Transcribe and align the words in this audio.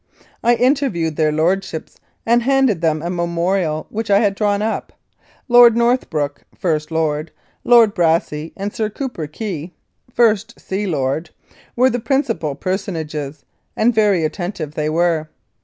I 0.43 0.55
interviewed 0.55 1.15
their 1.15 1.31
Lordships 1.31 1.99
and 2.25 2.41
handed 2.41 2.81
them 2.81 3.03
a 3.03 3.11
memorial 3.11 3.85
which 3.91 4.09
I 4.09 4.19
had 4.19 4.33
drawn 4.33 4.63
up. 4.63 4.91
Lord 5.47 5.77
Northbrook 5.77 6.41
(First 6.57 6.89
Lord), 6.89 7.29
Lord 7.63 7.93
Brassey, 7.93 8.51
and 8.57 8.73
Sir 8.73 8.89
Cooper 8.89 9.27
Key 9.27 9.75
(First 10.11 10.59
Sea 10.59 10.87
Lord) 10.87 11.29
were 11.75 11.91
the 11.91 11.99
principal 11.99 12.55
per 12.55 12.77
sonages, 12.77 13.43
and 13.77 13.93
very 13.93 14.25
attentive 14.25 14.73
they 14.73 14.89
were. 14.89 15.29